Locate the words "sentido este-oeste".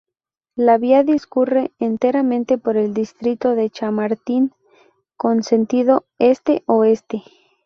5.43-7.21